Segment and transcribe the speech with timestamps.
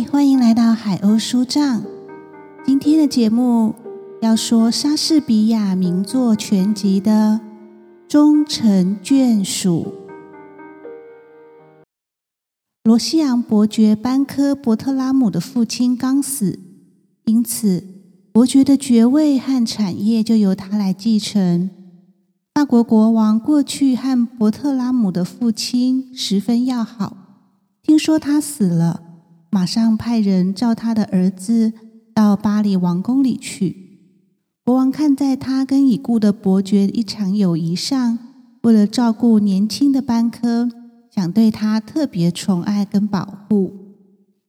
[0.00, 1.82] 欢迎来到海鸥书帐。
[2.64, 3.74] 今天的节目
[4.22, 7.40] 要说莎士比亚名作全集的
[8.08, 9.92] 终成眷属。
[12.84, 16.58] 罗西昂伯爵班科伯特拉姆的父亲刚死，
[17.26, 17.84] 因此
[18.32, 21.68] 伯爵的爵位和产业就由他来继承。
[22.54, 27.14] 法国国王过去和伯特拉姆的父亲十分要好，
[27.82, 29.11] 听说他死了。
[29.54, 31.74] 马上派人召他的儿子
[32.14, 33.98] 到巴黎王宫里去。
[34.64, 38.18] 国王看在他跟已故的伯爵一场友谊上，
[38.62, 40.70] 为了照顾年轻的班科，
[41.14, 43.72] 想对他特别宠爱跟保护。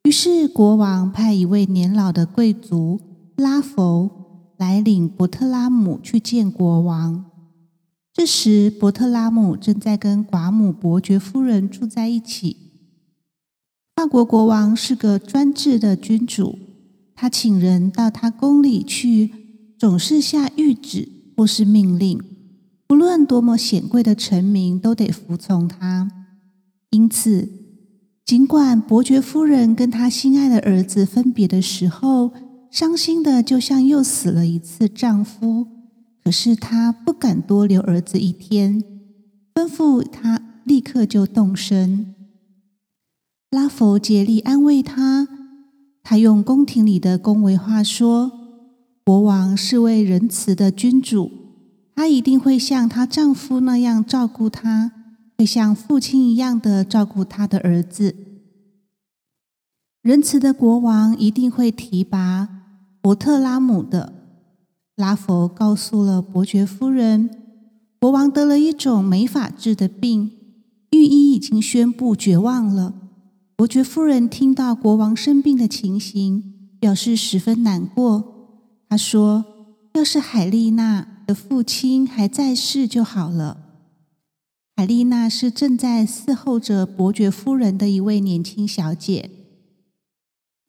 [0.04, 3.02] 于是国王派一位年老的贵族
[3.36, 4.10] 拉佛
[4.56, 7.26] 来领伯特拉姆去见国王。
[8.14, 12.63] 这时伯特拉姆正在跟寡母伯爵夫人住在一起。
[14.04, 16.60] 法国国王是个专制的君主，
[17.16, 19.32] 他请人到他宫里去，
[19.80, 22.22] 总是下谕旨或是命令，
[22.86, 26.12] 不论多么显贵的臣民都得服从他。
[26.90, 27.48] 因此，
[28.26, 32.34] 尽管伯爵夫人跟他心爱的儿子分别的时候，
[32.70, 35.66] 伤心的就像又死了一次丈夫，
[36.22, 38.84] 可是她不敢多留儿子一天，
[39.56, 42.13] 吩咐他立刻就动身。
[43.54, 45.28] 拉佛竭力安慰他，
[46.02, 48.32] 他用宫廷里的恭维话说
[49.06, 51.30] ：“国王是位仁慈的君主，
[51.96, 54.92] 他一定会像她丈夫那样照顾她，
[55.38, 58.16] 会像父亲一样的照顾他的儿子。
[60.02, 62.50] 仁慈的国王一定会提拔
[63.04, 64.14] 伯特拉姆的。”
[64.98, 67.30] 拉佛告诉了伯爵夫人，
[68.00, 70.32] 国王得了一种没法治的病，
[70.90, 73.02] 御医已经宣布绝望了。
[73.56, 76.44] 伯爵夫人听到国王生病的情形，
[76.80, 78.58] 表示十分难过。
[78.90, 79.46] 她说
[79.94, 83.58] ：“要是海丽娜的父亲还在世就好了。”
[84.76, 89.30] 海丽娜是正在伺候着伯爵夫人的一位年轻小姐，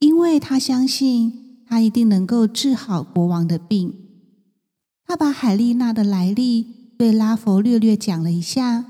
[0.00, 3.94] 因为她相信她一定能够治好国王的病。
[5.06, 6.66] 她把海丽娜的来历
[6.98, 8.84] 对拉佛略略讲了一下，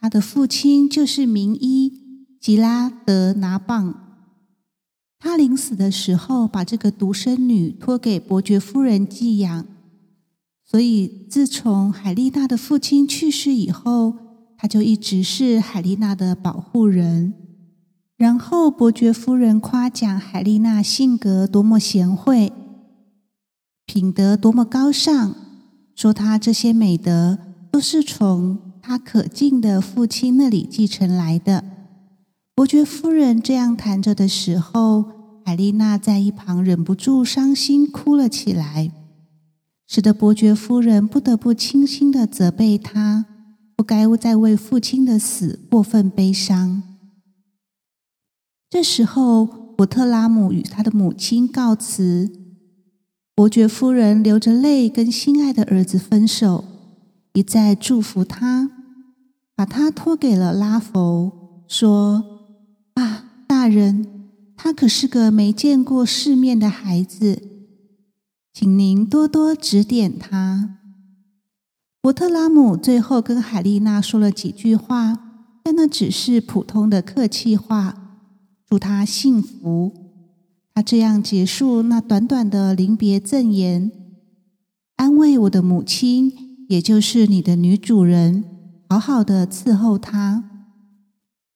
[0.00, 2.05] 她的父亲就是名医。
[2.46, 3.92] 吉拉德拿棒，
[5.18, 9.66] 他临死的时候把这个独生女托给伯爵夫人寄养，
[10.64, 14.14] 所以自从海丽娜的父亲去世以后，
[14.56, 17.34] 他就一直是海丽娜的保护人。
[18.16, 22.52] 然后伯爵夫人夸奖海丽娜性格多么贤惠，
[23.86, 25.34] 品德多么高尚，
[25.96, 27.40] 说她这些美德
[27.72, 31.72] 都是从她可敬的父亲那里继承来的。
[32.56, 35.04] 伯爵夫人这样谈着的时候，
[35.44, 38.90] 海丽娜在一旁忍不住伤心哭了起来，
[39.86, 43.26] 使得伯爵夫人不得不轻轻的责备她，
[43.76, 46.82] 不该再为父亲的死过分悲伤。
[48.70, 52.32] 这时候，伯特拉姆与他的母亲告辞，
[53.34, 56.64] 伯爵夫人流着泪跟心爱的儿子分手，
[57.34, 58.70] 一再祝福他，
[59.54, 62.32] 把他托给了拉佛，说。
[63.66, 64.06] 大人，
[64.56, 67.42] 他可是个没见过世面的孩子，
[68.54, 70.78] 请您多多指点他。
[72.00, 75.18] 伯特拉姆最后跟海丽娜说了几句话，
[75.64, 78.20] 但那只是普通的客气话，
[78.68, 79.92] 祝他幸福。
[80.72, 83.90] 他这样结束那短短的临别赠言，
[84.94, 86.32] 安慰我的母亲，
[86.68, 88.44] 也就是你的女主人，
[88.88, 90.50] 好好的伺候她。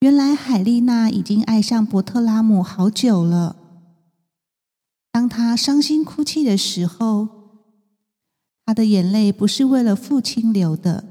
[0.01, 3.55] 原来海丽娜已经爱上伯特拉姆好久了。
[5.11, 7.27] 当她伤心哭泣的时候，
[8.65, 11.05] 她的眼泪不是为了父亲流的。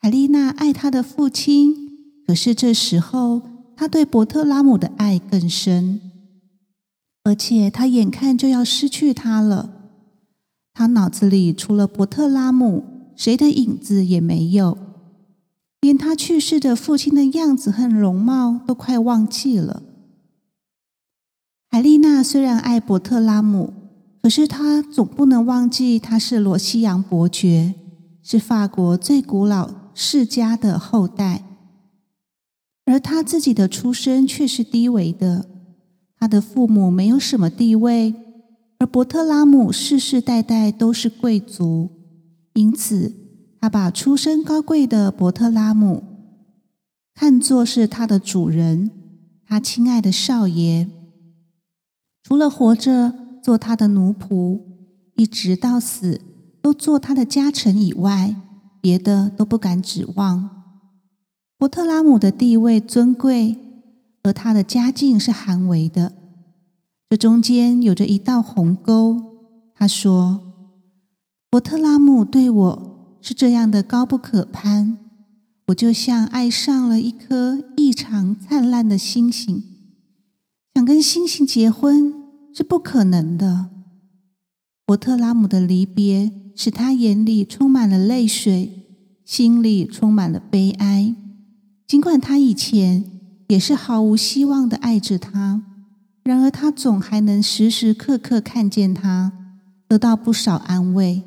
[0.00, 1.72] 海丽娜爱她的父亲，
[2.26, 3.40] 可是这时候
[3.76, 6.00] 她对伯特拉姆的爱更深，
[7.22, 9.70] 而且她眼看就要失去他了。
[10.74, 12.82] 她脑子里除了伯特拉姆，
[13.14, 14.76] 谁的影子也没有。
[15.80, 19.82] 连他去世的父亲的样子和容貌都快忘记了。
[21.70, 23.72] 海丽娜虽然爱伯特拉姆，
[24.22, 27.74] 可是她总不能忘记他是罗西扬伯爵，
[28.22, 31.44] 是法国最古老世家的后代，
[32.86, 35.46] 而他自己的出身却是低微的。
[36.18, 38.14] 他的父母没有什么地位，
[38.78, 41.90] 而伯特拉姆世世代代都是贵族，
[42.54, 43.17] 因此。
[43.60, 46.04] 他把出身高贵的伯特拉姆
[47.14, 48.90] 看作是他的主人，
[49.44, 50.88] 他亲爱的少爷。
[52.22, 53.12] 除了活着
[53.42, 54.60] 做他的奴仆，
[55.16, 56.20] 一直到死
[56.62, 58.36] 都做他的家臣以外，
[58.80, 60.50] 别的都不敢指望。
[61.56, 63.56] 伯特拉姆的地位尊贵，
[64.22, 66.12] 而他的家境是寒微的，
[67.08, 69.16] 这中间有着一道鸿沟。
[69.74, 70.40] 他说
[71.50, 72.87] ：“伯特拉姆对我
[73.20, 74.98] 是这样的高不可攀，
[75.66, 79.62] 我就像爱上了一颗异常灿烂的星星，
[80.74, 82.12] 想跟星星结婚
[82.54, 83.66] 是不可能的。”
[84.86, 88.86] 伯特拉姆的离别使他眼里充满了泪水，
[89.24, 91.14] 心里充满了悲哀。
[91.86, 93.04] 尽管他以前
[93.48, 95.62] 也是毫无希望的爱着他，
[96.24, 99.32] 然而他总还能时时刻刻看见他。
[99.88, 101.22] 得到不少安慰。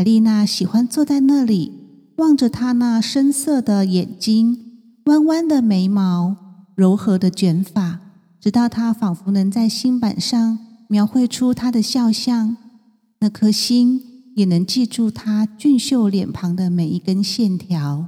[0.00, 1.72] 海丽娜喜欢坐在那里，
[2.16, 4.58] 望着他那深色的眼睛、
[5.04, 6.36] 弯弯的眉毛、
[6.74, 8.00] 柔和的卷发，
[8.40, 10.58] 直到他仿佛能在心板上
[10.88, 12.56] 描绘出他的肖像，
[13.18, 14.00] 那颗心
[14.36, 18.06] 也能记住他俊秀脸庞的每一根线条。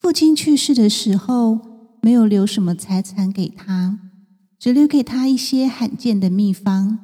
[0.00, 1.58] 父亲去世的时候，
[2.00, 3.98] 没有留什么财产给他，
[4.60, 7.00] 只留给他一些罕见的秘方。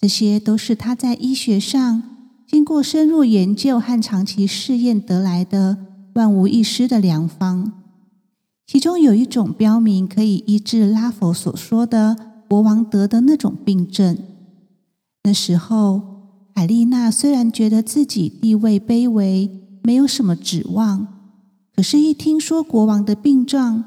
[0.00, 2.02] 这些都是他在医学上
[2.46, 5.78] 经过深入研究和长期试验得来的
[6.14, 7.72] 万无一失的良方。
[8.66, 12.16] 其中有一种标明可以医治拉佛所说的
[12.48, 14.18] 国王得的那种病症。
[15.24, 16.02] 那时候，
[16.54, 19.50] 海丽娜虽然觉得自己地位卑微，
[19.82, 21.06] 没有什么指望，
[21.74, 23.84] 可是，一听说国王的病状，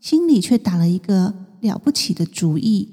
[0.00, 2.88] 心里却打了一个了不起的主意。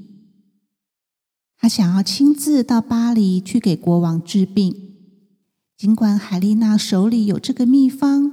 [1.58, 4.89] 她想要亲自到巴黎去给国王治病，
[5.80, 8.30] 尽管海丽娜手里有这个秘方，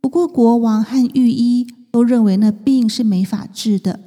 [0.00, 4.00] 不过国王和御医都认为那病是没法治的。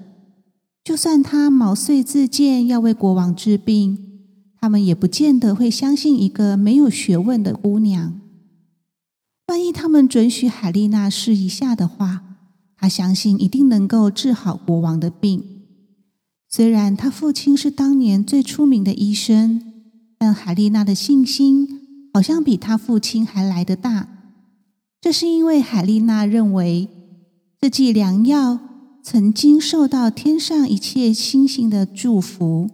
[0.83, 3.98] 就算他毛遂自荐要为国王治病，
[4.60, 8.19] 他们也不见得会相信一个没有学问的姑娘。
[9.48, 12.24] 万一他们准许海丽娜试一下的话，
[12.75, 15.42] 他相信一定能够治好国王的病。
[16.50, 19.62] 虽然他父亲是当年最出名的医生，
[20.18, 21.85] 但海丽娜的信心
[22.16, 24.08] 好像比他父亲还来得大。
[25.02, 26.88] 这是因为海丽娜认为
[27.60, 28.58] 这剂良药
[29.04, 32.70] 曾经受到天上一切星星的祝福，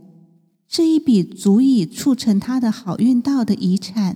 [0.67, 4.15] 是一笔足以促成他的好运道的遗产，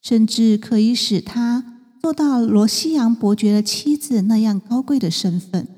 [0.00, 5.68] 甚至可以使他做到罗西扬伯爵的妻子那样高贵的身份。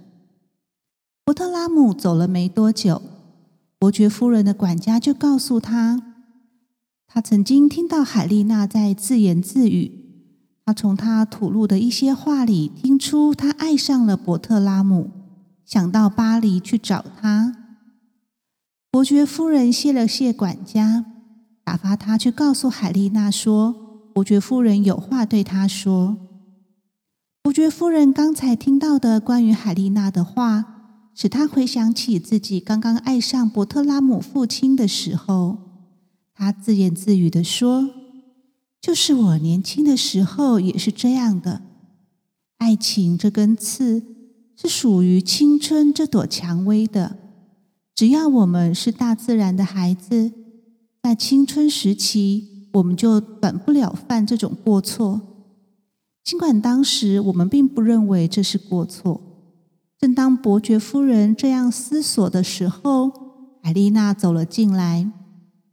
[1.24, 3.02] 伯特拉姆走了没多久，
[3.80, 6.13] 伯爵夫人的管家就告诉他，
[7.14, 9.92] 他曾经听到海丽娜在自言自语，
[10.66, 15.12] 他从她吐露的一些话里听出她爱上了伯特拉姆，
[15.64, 17.54] 想到巴黎去找他。
[18.90, 21.04] 伯爵夫人谢了谢管家，
[21.62, 23.72] 打发他去告诉海丽娜说，
[24.12, 26.16] 伯爵夫人有话对他说。
[27.44, 30.72] 伯爵夫人刚才听到的关于海丽娜的话。
[31.16, 35.58] 使他回想起自己刚刚爱上伯特拉姆父亲的时候，
[36.34, 37.88] 他自言自语的说
[38.82, 41.62] ：“就是我年轻的时候也是这样的。
[42.58, 44.02] 爱情这根刺
[44.56, 47.16] 是属于青春这朵蔷薇的。
[47.94, 50.32] 只要我们是大自然的孩子，
[51.02, 55.20] 在青春时期，我们就短不了犯这种过错。
[56.24, 59.20] 尽管当时我们并不认为这是过错。”
[59.96, 63.10] 正当伯爵夫人这样思索的时候，
[63.62, 65.10] 海丽娜走了进来。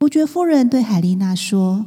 [0.02, 1.86] 伯爵夫人对海丽娜说：“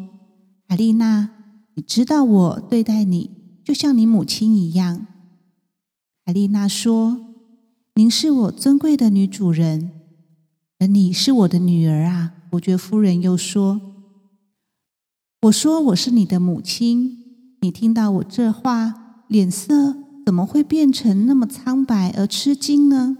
[0.70, 1.32] 海丽娜，
[1.74, 3.30] 你知道我对待你
[3.62, 5.06] 就像你母亲一样。”
[6.26, 7.20] 海丽娜说
[7.96, 9.92] ：“您是我尊贵的女主人，
[10.80, 13.82] 而你是我的女儿啊。”伯爵夫人又说
[15.48, 17.18] ：“我说我是你的母亲，
[17.60, 23.18] 你听到我这话，脸色。”怎么会变成那么苍白而吃惊呢？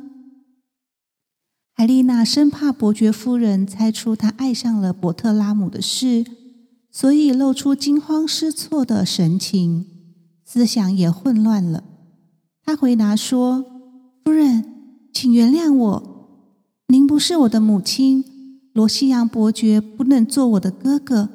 [1.78, 6.26] 海丽娜生怕伯爵夫人猜出她爱上了伯特拉姆的事，
[6.90, 9.86] 所以露出惊慌失措的神情，
[10.46, 11.84] 思想也混乱了。
[12.64, 13.66] 她回答说
[14.24, 14.64] ：“夫人，
[15.14, 16.30] 请原谅我，
[16.88, 18.24] 您不是我的母亲，
[18.72, 21.28] 罗西扬伯爵不能做我的哥哥，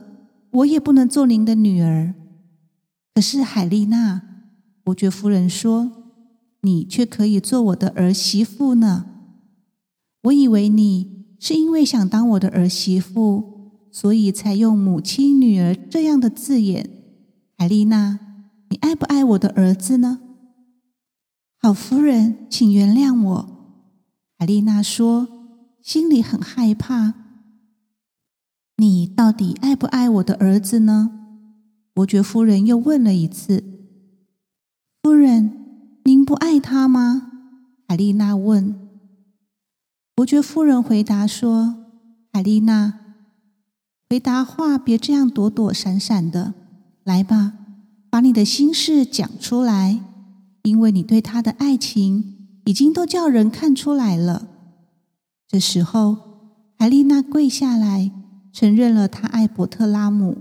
[0.52, 2.14] 我也不能做您的女儿。
[3.14, 4.22] 可是海丽娜。”
[4.82, 5.92] 伯爵夫人说
[6.62, 9.04] ：“你却可以做我的儿媳妇呢。
[10.22, 16.88] 我以为你是因为想当我的儿媳妇，所以才用母亲、女儿这样的字眼。
[17.56, 18.20] 海丽娜，
[18.68, 20.20] 你爱不爱我的儿子呢？”
[21.62, 23.48] 好夫人，请原谅我。”
[24.38, 25.28] 海丽娜说
[25.82, 27.14] ：“心里很害怕。
[28.76, 31.10] 你到底爱不爱我的儿子呢？
[31.92, 33.62] 伯爵夫人又问了一次。
[35.02, 35.50] 夫人，
[36.04, 37.30] 您不爱他吗？
[37.86, 38.89] 海丽娜问。
[40.20, 41.76] 伯爵夫人回答说
[42.30, 43.00] ：“海丽娜，
[44.06, 46.52] 回答话别这样躲躲闪闪的，
[47.04, 47.54] 来吧，
[48.10, 49.98] 把你的心事讲出来，
[50.64, 52.36] 因为你对他的爱情
[52.66, 54.46] 已经都叫人看出来了。”
[55.48, 56.18] 这时候，
[56.78, 58.12] 海丽娜跪下来。
[58.52, 60.36] 承认了她爱伯特拉姆，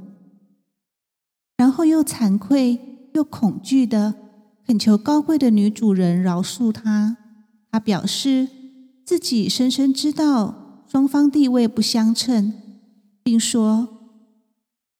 [1.55, 4.15] 然后又惭愧又恐惧的
[4.67, 7.15] 恳求高贵的女主人饶恕她。
[7.71, 8.49] 她表示
[9.09, 12.53] 自己深深知道双方地位不相称，
[13.23, 13.87] 并说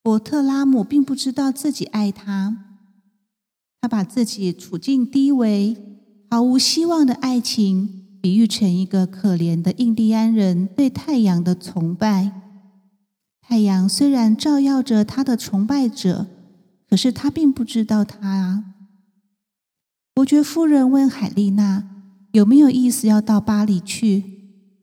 [0.02, 2.56] 伯特拉姆并不知道自己爱他。
[3.80, 5.76] 他把自己处境低微、
[6.28, 12.32] 毫无希望的爱情比喻成一个可怜的印第安人对太阳的崇拜。
[13.40, 16.26] 太阳虽然照耀着他的崇拜者，
[16.88, 18.64] 可是他并不知道他。
[20.12, 21.99] 伯爵夫人问海丽娜
[22.32, 24.24] 有没有意思要到巴黎去。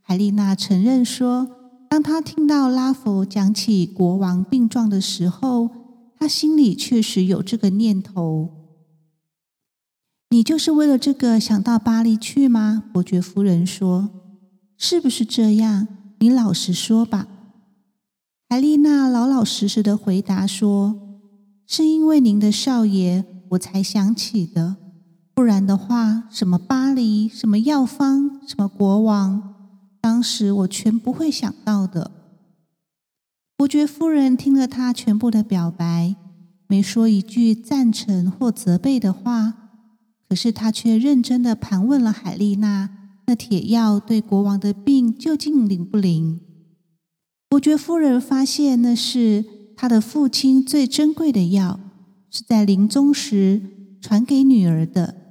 [0.01, 1.49] 海丽娜承认说，
[1.89, 5.69] 当她听到拉佛讲起国王病状的时候，
[6.17, 8.49] 她心里确实有这个念头。
[10.29, 12.83] 你就是为了这个想到巴黎去吗？
[12.91, 14.09] 伯爵夫人说
[14.77, 15.87] ：“是不是这样？
[16.19, 17.27] 你老实说吧。”
[18.49, 21.19] 海丽娜老老实实的回答说
[21.65, 24.75] ：“是因为您的少爷，我才想起的。
[25.37, 29.53] 不然的话，什么巴黎，什么药方，什么国王，
[30.01, 32.09] 当时我全不会想到的。”
[33.55, 36.15] 伯爵夫人听了他全部的表白，
[36.65, 39.53] 没说一句赞成或责备的话，
[40.27, 42.89] 可是他却认真的盘问了海丽娜：
[43.27, 46.41] 那铁药对国王的病究竟灵不灵？
[47.47, 49.45] 伯爵夫人发现那是
[49.77, 51.79] 他的父亲最珍贵的药，
[52.31, 53.61] 是在临终时
[54.01, 55.26] 传给女儿的。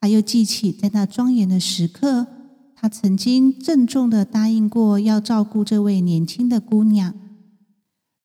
[0.00, 2.26] 他又记起在那庄严的时刻，
[2.74, 7.14] 他曾经郑重的答应过要照顾这位年轻的姑娘。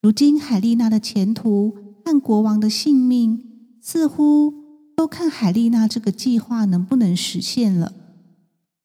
[0.01, 1.75] 如今海丽娜的前途
[2.05, 3.41] 和国王的性命，
[3.81, 4.53] 似乎
[4.95, 7.93] 都看海丽娜这个计划能不能实现了。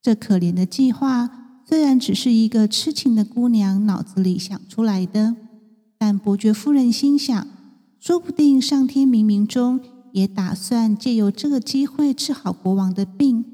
[0.00, 1.46] 这可怜的计划。
[1.68, 5.36] 虽然只是一个痴情的姑娘脑子里想出来的，
[5.98, 7.46] 但伯爵夫人心想，
[8.00, 9.78] 说不定上天冥冥中
[10.12, 13.44] 也打算借由这个机会治好国王的病，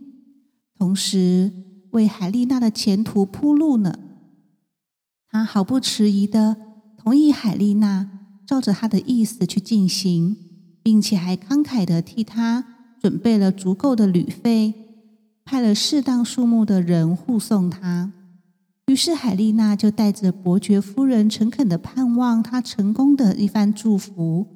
[0.78, 1.52] 同时
[1.90, 3.98] 为海丽娜的前途铺路呢。
[5.28, 6.56] 他毫不迟疑的
[6.96, 8.08] 同意海丽娜
[8.46, 10.36] 照着他的意思去进行，
[10.82, 12.64] 并且还慷慨的替她
[13.00, 14.74] 准备了足够的旅费。
[15.46, 18.12] 派了适当数目的人护送他，
[18.86, 24.53] 于是海丽娜就带着伯爵夫人诚恳的盼望他成功的一番祝福，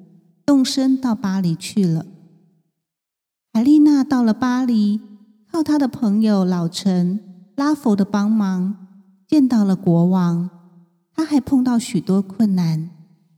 [0.48, 2.06] 动身到巴黎去了。
[3.52, 4.98] 海丽娜到了巴黎，
[5.52, 7.20] 靠她的朋友老陈
[7.54, 8.86] 拉佛的帮忙，
[9.26, 10.48] 见到了国王。
[11.12, 12.88] 她还碰到许多困难，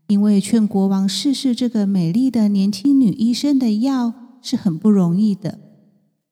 [0.06, 5.58] 因为劝国王试试这个美丽的年轻女医生的药是很不容易的。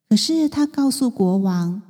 [0.09, 1.83] 可是她告诉国王，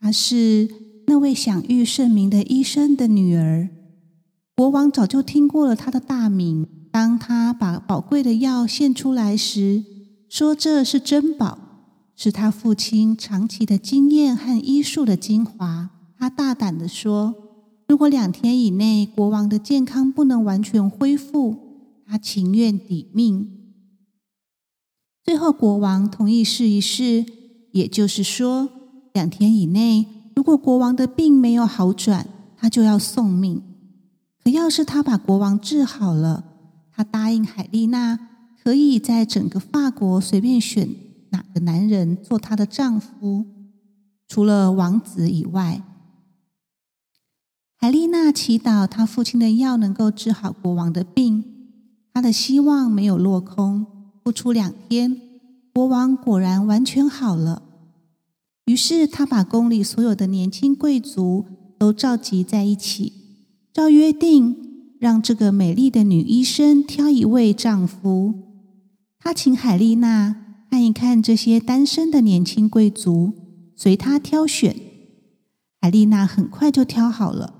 [0.00, 0.70] 她是
[1.08, 3.68] 那位享誉盛名的医生的女儿。
[4.56, 6.66] 国王早就听过了他的大名。
[6.94, 9.82] 当他把宝贵的药献出来时，
[10.28, 11.58] 说这是珍宝，
[12.14, 15.90] 是他父亲长期的经验和医术的精华。
[16.16, 17.34] 他大胆的说，
[17.88, 21.56] 如果两天以内国王的健康不能完全恢复，
[22.06, 23.50] 他情愿抵命。
[25.24, 27.26] 最后，国王同意试一试。
[27.72, 28.68] 也就是说，
[29.14, 33.60] 两天以内，如果国王的病没有好转，他就要送命。
[34.44, 36.44] 可要是他把国王治好了，
[36.94, 38.18] 他答应海丽娜，
[38.62, 40.88] 可以在整个法国随便选
[41.30, 43.46] 哪个男人做她的丈夫，
[44.28, 45.82] 除了王子以外。
[47.76, 51.44] 海丽娜祈祷她父亲的药能够治好国王的病，
[52.12, 53.86] 她的希望没有落空。
[54.22, 55.20] 不出两天。
[55.74, 57.62] 国王果然完全好了，
[58.64, 61.44] 于是他把宫里所有的年轻贵族
[61.76, 63.12] 都召集在一起，
[63.72, 64.63] 照约定
[65.04, 68.32] 让这个美丽的女医生挑一位丈夫。
[69.18, 70.34] 他请海丽娜
[70.70, 73.34] 看一看这些单身的年轻贵族，
[73.76, 74.74] 随他挑选。
[75.82, 77.52] 海丽娜很快就挑好了，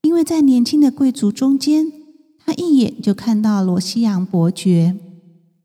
[0.00, 1.84] 因为在年轻的贵族中间，
[2.38, 4.96] 她一眼就看到罗西昂伯爵。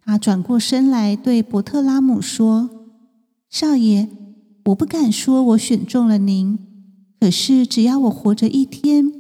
[0.03, 2.69] 他转过身来对伯特拉姆说
[3.49, 4.09] ：“少爷，
[4.65, 6.59] 我不敢说我选中了您，
[7.21, 9.14] 可是只要我活着一天，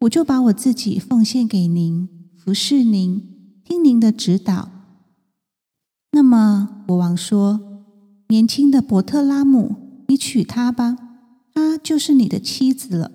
[0.00, 3.22] 我就把我自己奉献给您，服侍您，
[3.64, 4.70] 听您的指导。”
[6.12, 7.82] 那么国王说
[8.28, 10.96] ：“年轻的伯特拉姆，你娶她吧，
[11.52, 13.12] 她就是你的妻子了。”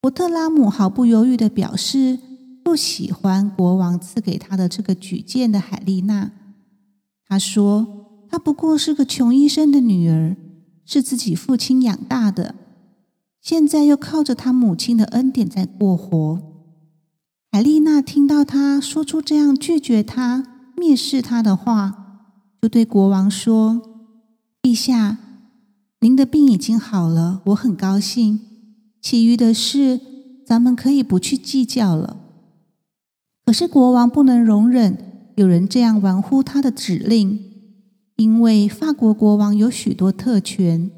[0.00, 2.18] 伯特拉姆毫不犹豫的表示
[2.64, 6.32] 不喜欢国王赐给他的这个举荐的海丽娜。
[7.28, 10.36] 他说：“她不过是个穷医生的女儿，
[10.84, 12.56] 是自己父亲养大的，
[13.42, 16.40] 现在又靠着他母亲的恩典在过活。”
[17.52, 20.46] 海丽娜听到他说出这样拒绝他、
[20.76, 22.22] 蔑视他的话，
[22.62, 23.82] 就对国王说
[24.62, 25.18] ：“陛下，
[26.00, 28.40] 您的病已经好了，我很高兴。”
[29.02, 30.00] 其余的事，
[30.46, 32.16] 咱们可以不去计较了。
[33.44, 34.96] 可是国王不能容忍
[35.34, 37.40] 有人这样玩忽他的指令，
[38.16, 40.90] 因为法国国王有许多特权，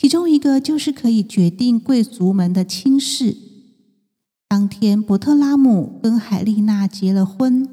[0.00, 3.36] 其中一个就是可以决定贵族们的亲事。
[4.48, 7.68] 当天，伯特拉姆跟海丽娜结了婚。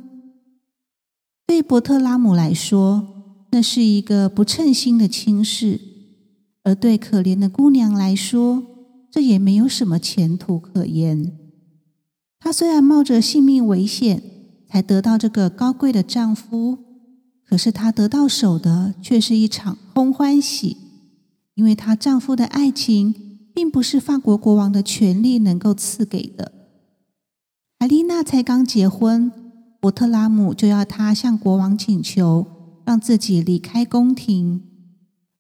[1.46, 3.08] 对伯特拉姆来说，
[3.52, 5.80] 那是一个不称心的亲事；
[6.64, 8.64] 而对可怜的姑娘来说，
[9.12, 11.32] 这也没有什么前途可言。
[12.40, 14.24] 她虽然冒着性命危险
[14.68, 16.80] 才得到这个高贵的丈夫，
[17.46, 20.76] 可是她得到手的却是一场空欢喜，
[21.56, 23.14] 因为她丈夫的爱情
[23.54, 26.52] 并不是法国国王的权力能够赐给的。
[27.80, 29.32] 海丽娜才刚结婚，
[29.80, 32.46] 伯特拉姆就要她向国王请求，
[32.86, 34.62] 让自己离开宫廷。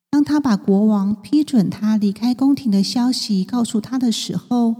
[0.09, 4.73] 当他把国王批准他离开宫廷的消息告诉他的时候，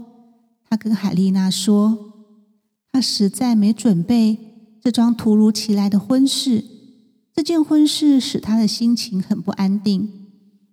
[0.66, 2.14] 他跟海丽娜说
[2.90, 6.64] ：“他实在没准备这桩突如其来的婚事。
[7.34, 10.25] 这件婚事使他的心情很不安定，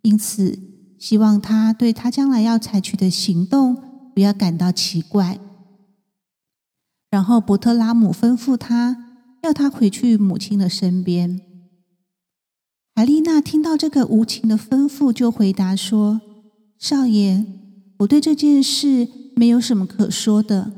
[0.04, 0.60] 因此
[1.00, 3.76] 希望他对他将来要采取的行动
[4.14, 5.40] 不要感到奇怪。”
[7.10, 11.42] 然后伯特拉姆吩咐他，要他回去母亲的身边。
[12.96, 16.22] 海丽娜听到这个无情的吩咐，就回答说
[16.80, 17.46] ：“少爷，
[18.00, 20.72] 我对这件事没有什么可说的。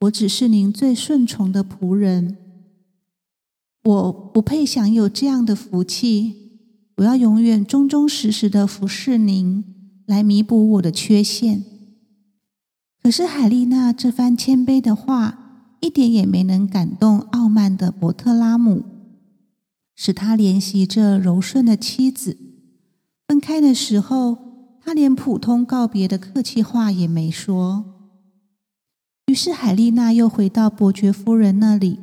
[0.00, 2.36] 我只是您最顺从的仆人，
[3.84, 6.45] 我不配享有这样的福气。
[6.96, 9.64] 我要永远忠忠实实的服侍您，
[10.06, 11.64] 来弥补我的缺陷。”
[13.02, 18.84] 可是海丽娜这番谦卑的话，一点也没能感动傲慢的伯特拉姆。
[19.94, 22.36] 使他怜惜这柔顺的妻子。
[23.26, 24.36] 分开的时候，
[24.82, 27.84] 他连普通告别的客气话也没说。
[29.26, 32.00] 于是海丽娜又回到伯爵夫人那里。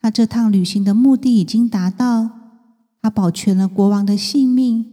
[0.00, 2.43] 她这趟旅行的目的已经达到，
[3.04, 4.86] 她保全了国王的性命，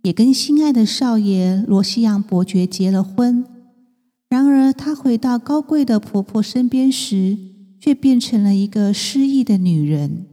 [0.00, 3.44] 也跟心爱的少爷罗西昂伯爵结了婚。
[4.30, 7.36] 然而，她回到高贵的婆婆身边时，
[7.78, 10.24] 却变成了一个失意的女人。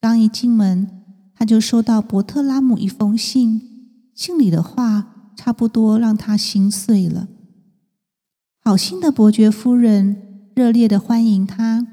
[0.00, 0.88] 刚一进门，
[1.34, 3.60] 他就收到伯特拉姆一封信，
[4.14, 7.28] 信里的话差不多让他心碎了。
[8.64, 11.86] 好心的伯爵夫人热烈的欢迎他，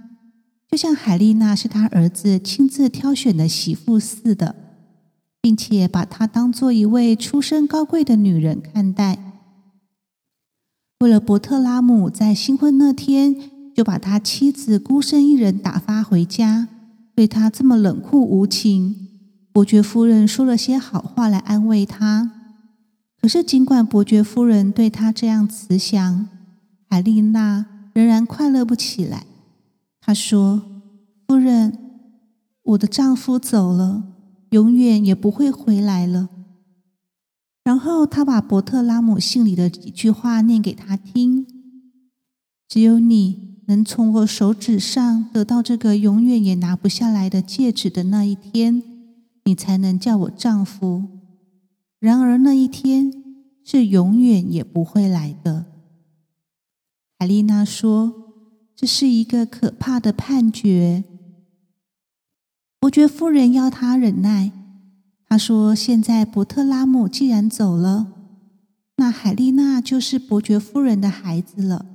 [0.75, 4.53] 就像海丽娜是他儿子亲自挑选的媳妇似的，
[5.41, 9.17] 并且把她当做一位出身高贵的女人看待。
[10.99, 13.33] 为了伯特拉姆在新婚那天
[13.73, 16.67] 就把他妻子孤身一人打发回家。
[17.15, 19.07] 对他这么冷酷无情，
[19.53, 22.29] 伯爵夫人说了些好话来安慰他。
[23.21, 26.27] 可是，尽管伯爵夫人对他这样慈祥，
[26.89, 29.25] 海丽娜仍然快乐不起来。
[30.05, 30.61] 她说
[31.27, 31.75] ：“夫人，
[32.61, 34.03] 我的丈夫走了，
[34.51, 36.29] 永远也不会回来了。”
[37.65, 41.47] 然后，她把伯特拉姆信里的几句话念给他听
[42.69, 48.83] ：“只有你。”能从我手指上得到这个永远也拿不下来的戒指的那一天，
[49.43, 51.05] 你才能叫我丈夫。
[51.99, 53.11] 然而那一天
[53.63, 55.65] 是永远也不会来的。
[57.17, 58.13] 海丽娜说
[58.75, 61.03] ：“这是一个可怕的判决。”
[62.79, 64.51] 伯爵夫人要他忍耐。
[65.27, 68.13] 她说：“现在伯特拉姆既然走了，
[68.97, 71.85] 那海丽娜就是伯爵夫人的孩子了。”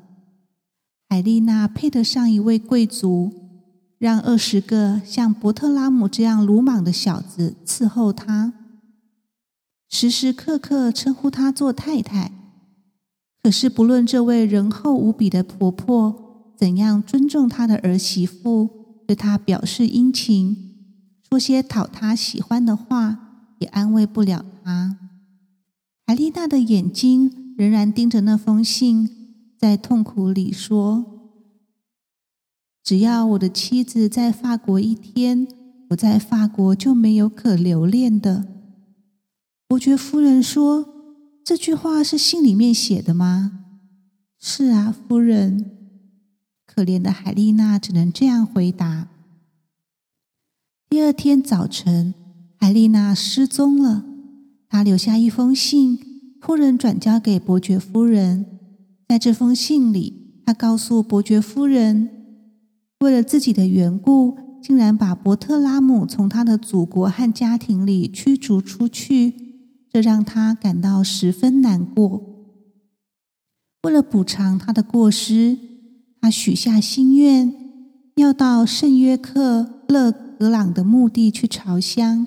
[1.09, 3.33] 海丽娜配得上一位贵族，
[3.99, 8.53] 让二十个像伯特拉姆这样鲁莽的小子伺候她，
[9.89, 12.33] 时时刻刻称呼她做太太。
[13.43, 16.30] 可是，不论这位仁厚无比的婆婆
[16.61, 18.69] 怎样尊重她的儿媳妇，
[19.07, 20.57] 对她表示殷勤，
[21.31, 24.99] 说些讨她喜欢的话，也安慰不了她。
[26.07, 27.39] 海丽娜的眼睛。
[27.61, 29.11] 仍然盯着那封信，
[29.59, 31.05] 在痛苦里说
[32.83, 35.47] ：“只要我的妻子在法国一天，
[35.91, 38.47] 我在法国就没有可留恋的。”
[39.69, 40.89] 伯爵夫人说
[41.45, 43.67] ：“这句话是信里面写的吗
[44.41, 45.77] ？”“是啊，夫人。”
[46.73, 49.09] 可怜的海丽娜只能这样回答。
[50.89, 52.15] 第二天早晨，
[52.61, 54.05] 海丽娜失踪了。
[54.69, 55.99] 她留下一封信，
[56.41, 58.47] 托人转交给伯爵夫人。
[59.09, 62.09] 在这封信里，她告诉伯爵夫人，
[63.01, 69.35] 为了自己的缘故，竟然把伯特拉姆从他的祖国和家庭里驱逐出去，
[69.93, 72.23] 这让她感到十分难过。
[73.83, 75.59] 为了补偿他的过失，
[76.21, 77.55] 他许下心愿，
[78.17, 82.27] 要到圣约克勒格朗的墓地去朝香。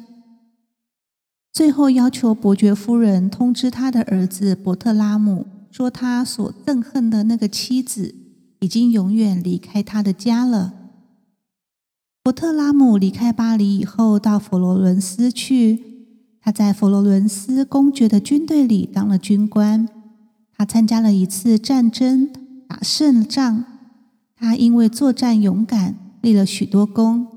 [1.52, 8.16] 最后要求伯爵夫人通知他的儿子伯特拉姆，说他所憎恨的那个妻子
[8.62, 10.74] 已经永远离开他的家了。
[12.24, 15.84] 伯特拉姆离开巴黎以后，到佛罗伦斯去。
[16.42, 19.88] 他在佛罗伦斯公爵的军队里当了军官。
[20.58, 22.30] 他参加了一次战争，
[22.68, 23.66] 打胜仗。
[24.36, 27.28] 他因为作战勇敢，立了许多功。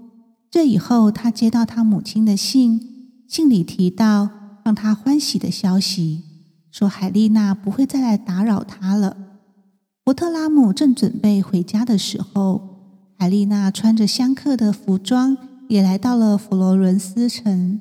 [0.51, 2.81] 这以后，他接到他母亲的信。
[3.29, 4.31] 信里提到
[4.65, 6.23] 让他欢喜的消息，
[6.71, 9.17] 说海丽娜不会再来打扰他了。
[10.05, 12.61] 伯特拉姆正准备回家的时候，
[13.19, 15.37] 海丽娜穿着香客的服装，
[15.69, 17.81] 也来到了佛罗伦斯城。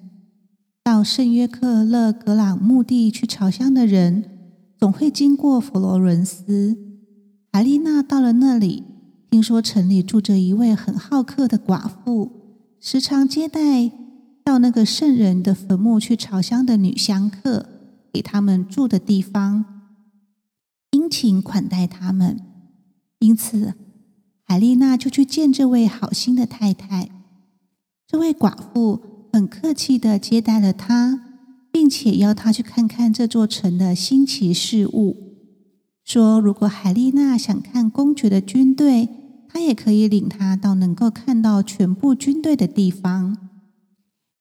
[0.83, 4.25] 到圣约克勒格朗墓地去朝香的人，
[4.79, 6.75] 总会经过佛罗伦斯。
[7.53, 8.83] 海丽娜到了那里，
[9.35, 12.31] 听说城里住着一位很好客的寡妇，
[12.79, 13.91] 时常接待。
[14.45, 17.67] 到那个圣人的坟墓去朝香的女香客，
[18.13, 19.65] 给他们住的地方，
[20.91, 22.39] 殷勤款待他们。
[23.19, 23.73] 因此，
[24.45, 27.09] 海丽娜就去见这位好心的太太。
[28.07, 29.01] 这位寡妇
[29.33, 31.19] 很客气的接待了她，
[31.73, 35.17] 并且邀她去看看这座城的新奇事物，
[36.05, 39.09] 说如果海丽娜想看公爵的军队，
[39.55, 43.37] 他也可以领他到能够看到全部军队的地方。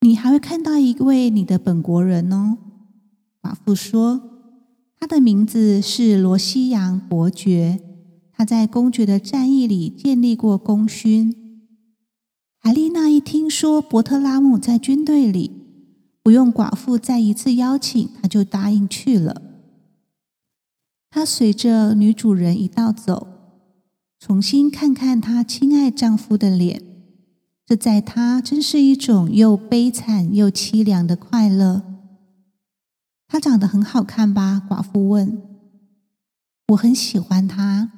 [0.01, 2.59] 你还会看到一位你的本国人哦，
[3.41, 4.21] 寡妇说，
[4.99, 7.79] 他的名字是罗西扬伯爵，
[8.33, 11.33] 他在公爵的战役里建立过功勋。
[12.59, 15.53] 海丽娜一听说伯特拉姆在军队里，
[16.25, 19.41] 不用寡妇再一次邀请，他就答应去了。
[21.09, 23.29] 他随着女主人一道走，
[24.27, 26.83] 重新看看她亲爱丈夫的脸。
[27.67, 31.83] 这在她真是一种又悲惨又凄凉的快乐。
[33.29, 34.63] 他长得很好看吧？
[34.67, 35.43] 寡妇问。
[36.69, 37.91] 我很喜欢他。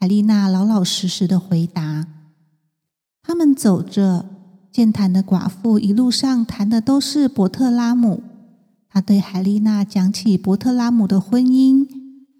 [0.00, 2.08] 海丽娜老老实实的回答。
[3.22, 4.26] 他们走着，
[4.72, 8.24] 健谈的寡妇一路上谈的都是伯特拉姆。
[8.88, 11.86] 他对海丽娜讲起伯特拉姆的婚姻，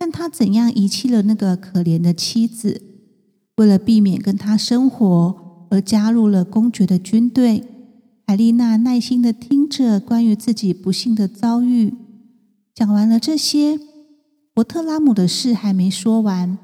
[0.00, 2.91] 看他怎样遗弃了那个可怜的妻子，
[3.62, 5.40] 为了避免跟他生活。
[5.72, 7.64] 而加入了公爵的军队。
[8.26, 11.94] 海丽娜耐心的听着关于自己不幸的遭遇。
[12.74, 13.80] 讲完了这些，
[14.52, 16.58] 伯特拉姆的事还没说完，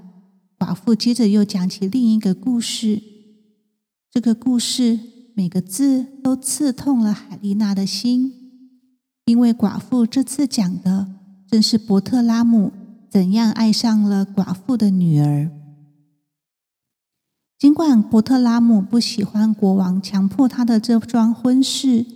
[0.58, 3.00] 寡妇接着又讲起另一个故事。
[4.12, 5.00] 这个故事
[5.34, 8.30] 每个字都刺痛了海丽娜的心，
[9.24, 11.08] 因为寡妇这次讲的
[11.50, 12.70] 正是伯特拉姆
[13.08, 15.50] 怎样爱上了寡妇的女儿。
[17.58, 22.06] 尽管伯特拉姆不喜欢国王强迫他的这桩婚事，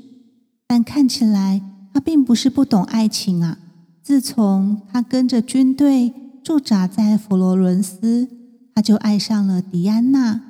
[0.69, 1.61] 但看起来
[1.93, 3.59] 他并不是不懂爱情啊。
[4.05, 6.13] 自从他跟着军队
[6.45, 8.29] 驻扎在佛罗伦斯，
[8.73, 10.41] 他就爱上了迪安娜，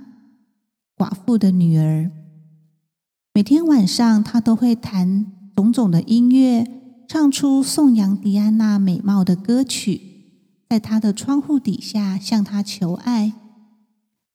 [0.97, 2.11] 寡妇的女儿。
[3.33, 5.25] 每天晚上，他都会弹
[5.57, 6.67] 种种的音乐，
[7.09, 10.01] 唱出颂扬迪安娜美貌的歌曲，
[10.69, 13.33] 在他的窗户底下向她求爱。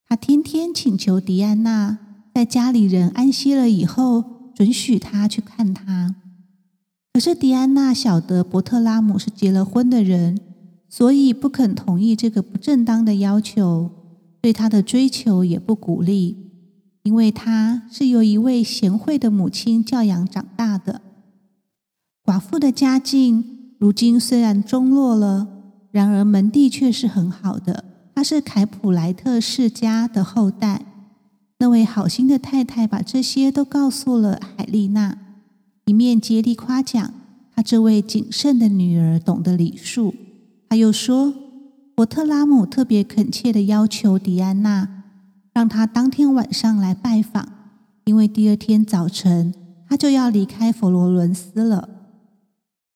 [0.10, 1.98] 他天天请求迪安娜
[2.34, 4.24] 在家里人安息了以后，
[4.56, 6.16] 准许他去看他。
[7.14, 10.40] 可是迪安娜晓得伯特拉姆是结了婚的人，
[10.88, 13.90] 所以不肯同意这个不正当的要求，
[14.40, 16.52] 对他的追求也不鼓励，
[17.04, 21.02] 因为他是由一位贤惠的母亲教养长大的。
[22.24, 25.48] 寡妇的家境如今虽然中落了，
[25.92, 27.84] 然而门第却是很好的。
[28.18, 30.82] 他是凯普莱特世家的后代。
[31.60, 35.16] 那位好心的太太把这些都告诉了海丽娜，
[35.86, 37.14] 一面竭力夸奖
[37.56, 40.16] 她这位谨慎的女儿懂得礼数，
[40.68, 41.32] 他又说，
[41.94, 45.04] 伯特拉姆特别恳切的要求迪安娜，
[45.54, 47.48] 让他当天晚上来拜访，
[48.06, 49.54] 因为第二天早晨
[49.88, 51.88] 他就要离开佛罗伦斯了。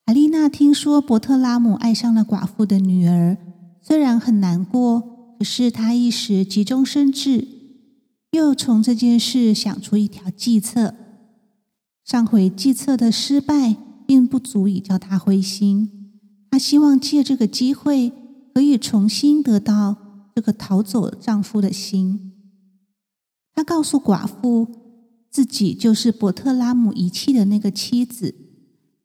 [0.07, 3.38] 海丽娜听说伯特拉姆爱上了寡妇的女儿，
[3.84, 5.11] 虽然很难过，
[5.41, 7.47] 可是她一时急中生智，
[8.30, 10.93] 又从这件事想出一条计策。
[12.06, 13.75] 上回计策的失败，
[14.06, 16.12] 并不足以叫她灰心。
[16.51, 18.13] 她希望借这个机会，
[18.54, 19.95] 可以重新得到
[20.36, 22.34] 这个逃走丈夫的心。
[23.56, 24.67] 她告诉寡妇，
[25.32, 28.36] 自己就是伯特拉姆遗弃的那个妻子。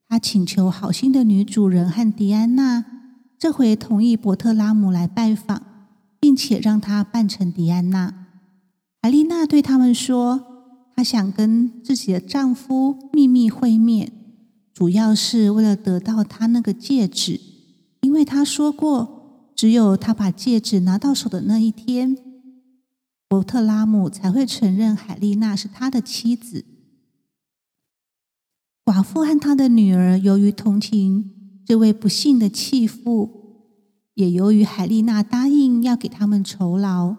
[0.07, 2.85] 他请求好心的女主人和迪安娜
[3.39, 5.63] 这回同意伯特拉姆来拜访，
[6.21, 8.27] 并且让他扮成迪安娜。
[9.03, 10.45] 海丽娜对他们说
[10.97, 14.13] ：“她想跟自己的丈夫秘密会面，
[14.75, 17.41] 主要是为了得到他那个戒指，
[18.01, 22.17] 因为她说过，只有他把戒指拿到手的那一天，
[23.29, 26.65] 伯特拉姆才会承认海丽娜是他的妻子。”
[28.85, 31.33] 寡妇和她的女儿由于同情
[31.65, 33.65] 这位不幸的弃妇，
[34.15, 37.17] 也由于海丽娜答应要给他们酬劳，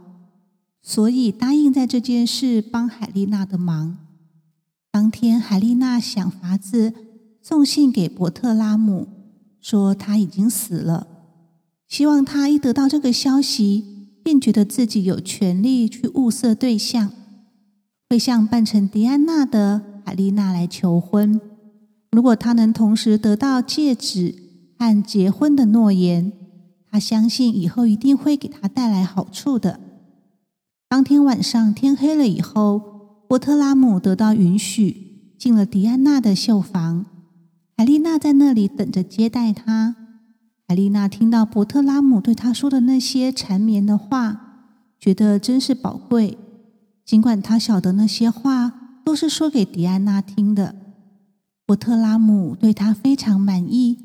[0.81, 3.97] 所以答应在这件事帮海丽娜的忙。
[4.91, 6.93] 当天，海丽娜想法子
[7.41, 9.07] 送信给伯特拉姆，
[9.61, 11.07] 说他已经死了，
[11.87, 13.83] 希望他一得到这个消息，
[14.23, 17.11] 便觉得自己有权利去物色对象，
[18.09, 21.39] 会向扮成迪安娜的海丽娜来求婚。
[22.11, 24.33] 如果他能同时得到戒指
[24.79, 26.31] 和结婚的诺言，
[26.97, 29.79] 他相信以后一定会给他带来好处的。
[30.89, 32.79] 当天晚上天黑了以后，
[33.29, 37.05] 波特拉姆得到允许进了迪安娜的绣房，
[37.77, 39.95] 海丽娜在那里等着接待他。
[40.67, 44.65] 海丽娜听到伯特拉姆对她说的那些缠绵的话，
[44.99, 46.35] 觉得真是宝贵。
[47.05, 50.73] 尽管她晓得那些话都是说给迪安娜听的。
[51.63, 53.99] 伯特拉姆对她非常满意，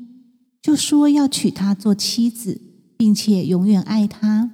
[0.61, 2.61] 就说要娶她做妻子，
[2.97, 4.51] 并且永远爱他。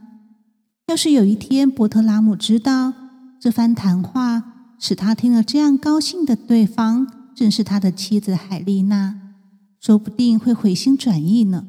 [0.88, 2.94] 要是有一天伯特拉姆知道
[3.40, 9.36] 这番谈话使他听了这样高兴的对方正是他的妻子海丽娜，
[9.80, 11.66] 说不定会回心转意呢。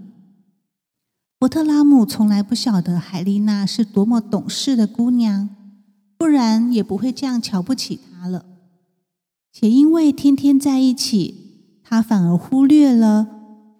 [1.38, 5.48] 伯特拉姆从来不晓得海丽娜是多么懂事的姑娘，
[6.18, 8.44] 不然也不会这样瞧不起她了。
[9.52, 13.26] 且因为天天在一起，他反而忽略了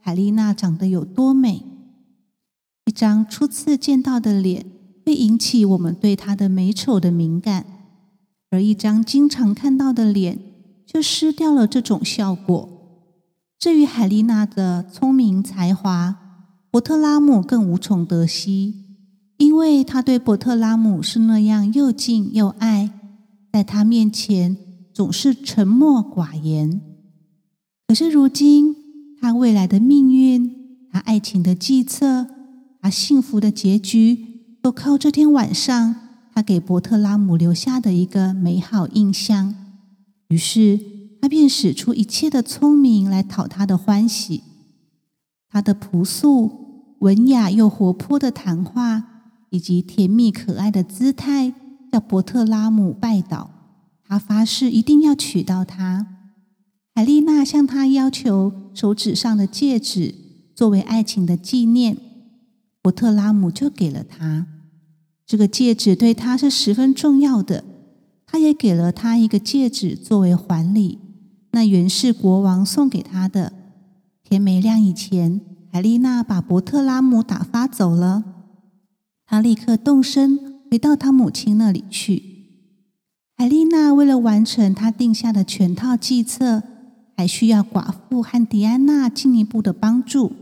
[0.01, 1.63] 海丽娜长得有多美。
[2.91, 4.67] 一张初次见到的脸
[5.07, 7.65] 会引起我们对她的美丑的敏感，
[8.51, 10.37] 而一张经常看到的脸
[10.85, 12.69] 就失掉了这种效果。
[13.61, 16.17] 至于海丽娜的聪明才华，
[16.73, 18.75] 伯特拉姆更无从得悉，
[19.37, 22.91] 因为他对伯特拉姆是那样又敬又爱，
[23.53, 24.57] 在他面前。
[24.93, 26.81] 总是沉默寡言，
[27.87, 28.75] 可是如今
[29.21, 32.27] 他未来的命运、他爱情的计策、
[32.81, 35.97] 他幸福的结局，都靠这天晚上
[36.35, 39.55] 他给伯特拉姆留下的一个美好印象。
[40.29, 40.81] 于是
[41.21, 44.43] 他便使出一切的聪明来讨他的欢喜。
[45.49, 49.05] 他的朴素、文雅又活泼的谈话，
[49.51, 51.53] 以及甜蜜可爱的姿态，
[51.91, 53.51] 叫伯特拉姆拜倒。
[54.05, 56.07] 他发誓一定要娶到她。
[56.95, 60.15] 海丽娜向他要求手指上的戒指
[60.55, 61.97] 作为爱情的纪念，
[62.83, 64.47] 伯特拉姆就给了他。
[65.27, 67.65] 这个戒指对他是十分重要的，
[68.27, 70.99] 他也给了他一个戒指作为还礼。
[71.53, 73.53] 那原是国王送给他的。
[74.23, 75.41] 天没亮以前，
[75.73, 78.25] 海丽娜把伯特拉姆打发走了。
[79.27, 82.23] 他立刻动身回到他母亲那里去。
[83.37, 86.63] 海丽娜为了完成她定下的全套计策，
[87.17, 90.33] 还需要寡妇和迪安娜进一步的帮助。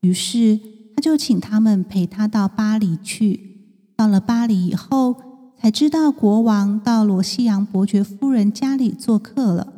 [0.00, 0.58] 于是，
[0.94, 3.58] 他就请他们陪他到巴黎去。
[3.96, 5.16] 到了巴黎以后，
[5.58, 9.72] 才知道国王到罗西扬伯爵夫人家里做客了。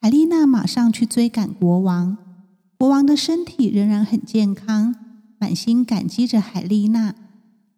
[0.00, 2.16] 海丽娜马上去追赶国王。
[2.78, 4.94] 国王的身体仍然很健康，
[5.38, 7.14] 满心感激着海丽娜，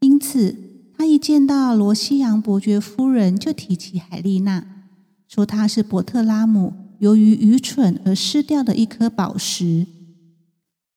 [0.00, 0.56] 因此。
[0.98, 4.64] 他一见到罗西扬伯爵夫人，就提起海丽娜，
[5.28, 9.86] 说她是伯特拉姆由于愚蠢而失掉的一颗宝石。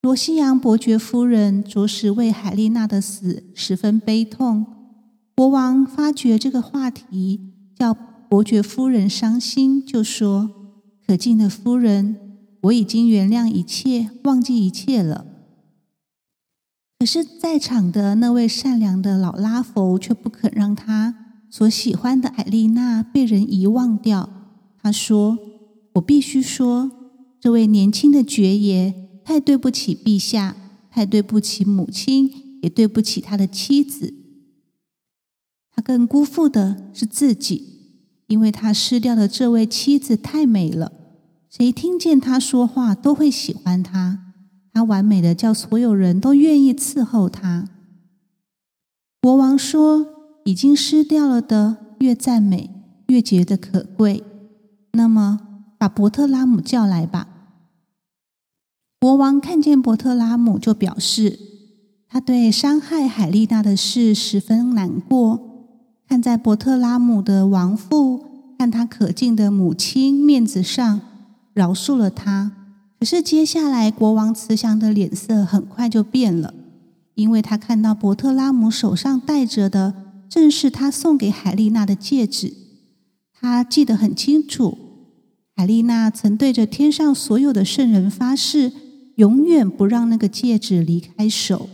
[0.01, 4.65] 罗西扬伯爵夫人着实为海丽娜的死十分悲痛。
[5.35, 7.93] 国王发觉这个话题叫
[8.29, 10.49] 伯爵夫人伤心，就说
[11.05, 12.15] ：“可敬的夫人，
[12.61, 15.25] 我已经原谅一切，忘记一切了。”
[16.97, 21.15] 可是，在场的那位善良的老拉佛却不肯让他
[21.49, 24.29] 所喜欢的海丽娜被人遗忘掉。
[24.81, 25.37] 他说
[25.95, 26.89] ：“我必须说，
[27.39, 28.98] 这位年轻的爵爷
[29.29, 30.55] 太对不起陛下，
[30.89, 34.11] 太对不起母亲，也对不起他的妻子。
[35.71, 37.91] 他更辜负的是自己，
[38.25, 40.91] 因为他失掉的这位妻子太美了，
[41.47, 44.33] 谁听见他说话都会喜欢他。”
[44.73, 47.69] 他完美的叫所有人都愿意伺候他。
[49.21, 50.07] 国王说
[50.45, 52.71] ：“已经失掉了的，越赞美
[53.09, 54.23] 越觉得可贵。
[54.93, 57.27] 那么，把伯特拉姆叫来吧。”
[58.99, 61.39] 国王看见伯特拉姆，就表示
[62.09, 65.39] 他对伤害海丽娜的事十分难过，
[66.05, 68.25] 看在伯特拉姆的亡父
[68.59, 70.99] 和他可敬的母亲面子上，
[71.53, 72.51] 饶恕了他。
[72.99, 76.53] 可是接下来，国王慈祥的脸色很快就变了，
[77.15, 79.93] 因为他看到伯特拉姆手上戴着的
[80.27, 82.53] 正是他送给海丽娜的戒指。
[83.39, 84.77] 他记得很清楚，
[85.55, 88.73] 海丽娜曾对着天上所有的圣人发誓，
[89.19, 91.67] 永远不让那个戒指离开手。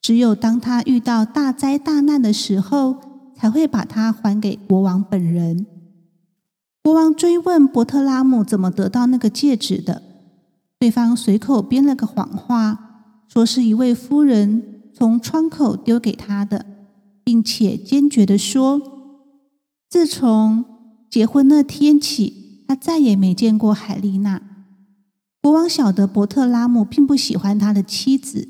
[0.00, 2.96] 只有当他遇到大灾大难的时候，
[3.36, 5.66] 才会把它还给国王本人。
[6.82, 10.02] 国王追问伯特拉姆怎么得到那个戒指的。
[10.78, 14.62] 对方随口编了个谎话，说是一位夫人
[14.94, 16.64] 从窗口丢给他的，
[17.22, 18.80] 并且坚决的说，
[19.90, 20.64] 自从
[21.10, 24.40] 结婚那天起，他再也没见过海丽娜。
[25.42, 28.48] 国王晓得伯特拉姆并不喜欢他的妻子，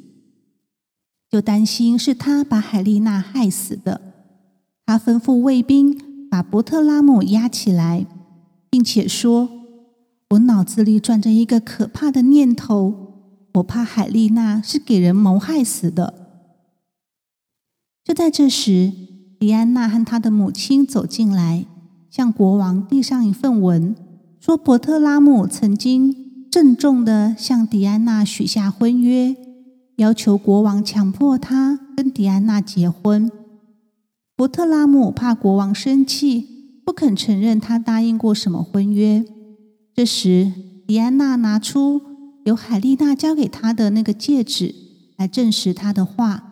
[1.31, 4.01] 就担心是他把海丽娜害死的。
[4.87, 8.07] 他吩咐卫兵把伯特拉姆押起来，
[8.69, 9.49] 并且说。
[10.31, 16.15] 我脑子里转着一个可怕的念头，我怕海丽娜是给人谋害死的。
[18.05, 18.93] 就在这时，
[19.41, 21.67] 迪安娜和她的母亲走进来，
[22.09, 23.97] 向国王递上一份文，
[24.39, 26.20] 说伯特拉姆曾经
[26.51, 29.37] 郑重的向迪安娜许下婚约，
[29.99, 33.31] 要求国王强迫他跟迪安娜结婚。
[34.35, 39.25] 伯特拉姆怕国王生气，不肯承认他答应过什么婚约。
[39.95, 40.53] 这时，
[40.89, 42.03] 迪安娜拿出
[42.45, 44.75] 由海丽娜交给她的那个戒指
[45.17, 46.43] 来证实她的话。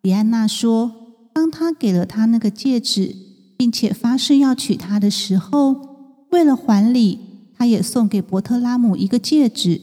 [0.00, 0.90] 迪安娜说
[1.34, 3.14] ：“当他给了她那个戒指，
[3.58, 5.76] 并且发誓要娶她的时候，
[6.30, 7.18] 为了还礼，
[7.56, 9.80] 他也送给伯特拉姆一个戒指。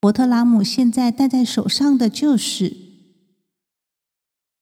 [0.00, 2.76] 伯特拉姆现在戴在手上的就是。”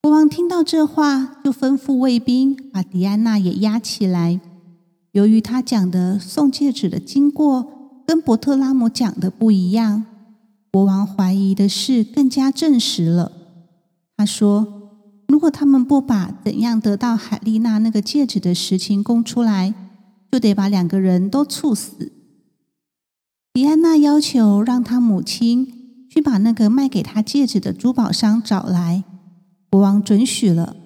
[0.03, 4.41] 国王听到这话，就吩咐卫兵把迪安娜也押起来。
[5.13, 10.05] 由于他讲的送戒指的经过跟伯特拉姆讲的不一样，
[10.71, 13.33] 国王怀疑的事更加证实了。
[14.17, 14.93] 他说
[15.29, 19.75] ：“如果他们不把怎样得到海丽娜那个戒指的实情供出来，
[20.31, 22.13] 就得把两个人都处死。”
[23.53, 29.05] 迪安娜要求让他母亲去把那个卖给她戒指的珠宝商找来，
[29.71, 30.77] 国王准许了。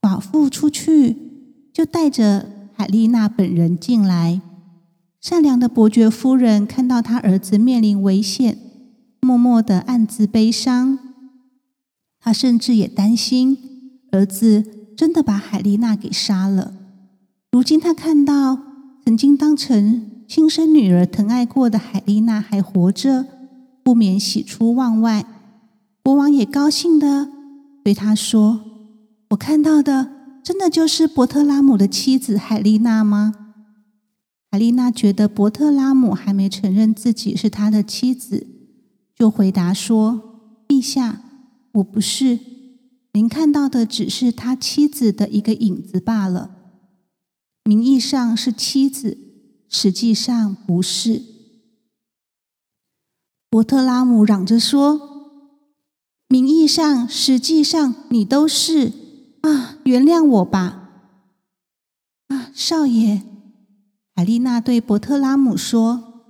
[0.00, 1.16] 寡妇出去
[1.72, 2.52] 就带着。
[2.76, 4.42] 海丽娜本人进来，
[5.20, 8.58] 善良的伯爵夫人看到她儿子面临危险，
[9.20, 10.98] 默默的暗自悲伤。
[12.18, 14.64] 她甚至也担心儿子
[14.96, 16.74] 真的把海丽娜给杀了。
[17.54, 18.58] 如今他看到
[19.04, 23.26] 曾经当成亲生女儿疼爱过的海丽娜还活着，
[23.84, 25.24] 不免喜出望外。
[26.02, 27.28] 国王也高兴的
[27.84, 28.60] 对他说
[29.30, 30.10] ：“我看到的。”
[30.42, 33.32] 真的就是伯特拉姆的妻子海丽娜吗？
[34.50, 38.48] 海丽娜觉得伯特拉姆还没承认自己是他的妻子，
[39.14, 41.20] 就回答说：“陛下，
[41.74, 42.36] 我不是。
[43.12, 46.50] 您看到的只是他妻子的一个影子罢了。
[47.64, 49.18] 名义上是妻子，
[49.68, 51.22] 实际上不是。”
[53.50, 55.46] 伯特拉姆嚷着说
[56.28, 58.92] ：“名义上，实际上，你都是。”
[59.42, 60.90] 啊，原谅我吧！
[62.28, 63.22] 啊，少爷，
[64.14, 66.22] 海丽娜对伯特拉姆说：“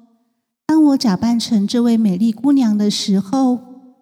[0.67, 3.61] 当我假扮成这位美丽姑娘的时候，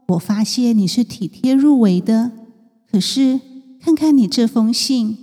[0.09, 2.33] 我发现你是体贴入微的。
[2.91, 3.39] 可是，
[3.79, 5.19] 看看你这封信。”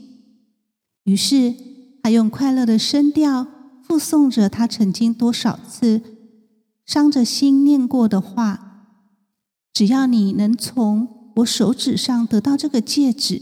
[1.06, 1.56] 于是，
[2.02, 3.48] 他用快乐的声调
[3.84, 6.02] 附送着他曾经多少次
[6.86, 8.88] 伤着心念过的话
[9.74, 13.42] ：“只要你能从我手指上得到这个戒指。”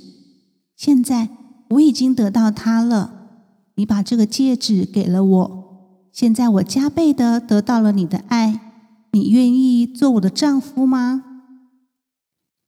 [0.75, 1.29] 现在
[1.71, 3.29] 我已经得到它了，
[3.75, 8.59] 你把这个戒指给了我，现在我加倍的得到了你的爱，
[9.11, 11.23] 你愿意做我的丈夫吗？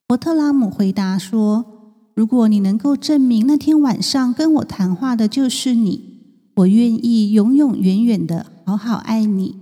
[0.08, 1.79] 伯特拉姆回答说
[2.20, 6.20] ：“如果你能够证明那天晚上跟我谈话的就是你，
[6.56, 9.56] 我愿意永永远远的好好爱你。”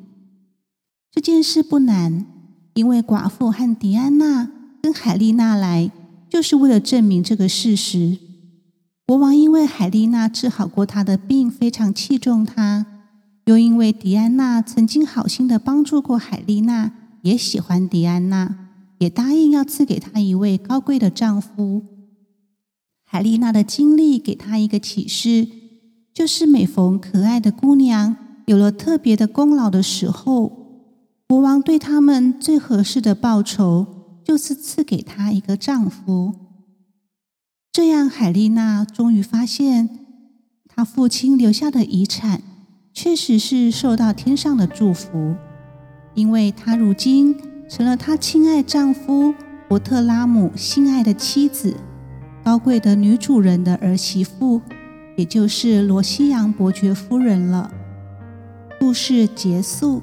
[1.14, 2.26] 这件事不难，
[2.74, 4.50] 因为寡妇和迪安娜
[4.82, 5.92] 跟海丽娜来，
[6.28, 8.18] 就是为了证明这个事实。
[9.06, 12.88] 国王因为海丽娜治好过他的病，非常器重她；
[13.46, 16.92] 又因为迪安娜曾经好心的帮助过海丽娜，
[17.22, 18.56] 也喜欢迪安娜，
[18.98, 21.84] 也答应要赐给她一位高贵的丈夫。
[23.10, 25.48] 海丽娜的经历给她一个启示，
[26.14, 30.52] 就是每逢可爱的姑娘有了特别的功劳的时候，
[31.26, 36.36] 国王对他们最合适的报酬，就是赐给她一个丈夫。
[37.72, 39.90] 这样，海丽娜终于发现，
[40.68, 42.42] 她父亲留下的遗产
[42.94, 45.36] 确实是受到天上的祝福，
[46.14, 47.36] 因为她如今
[47.70, 49.34] 成了她亲爱丈夫
[49.70, 51.78] 伯特拉姆心爱的妻子，
[52.48, 54.62] 高贵的女主人的儿媳妇，
[55.18, 57.70] 也就是罗西扬伯爵夫人了。
[58.80, 60.02] 故事结束。